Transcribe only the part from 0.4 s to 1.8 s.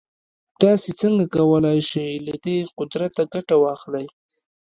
تاسې څنګه کولای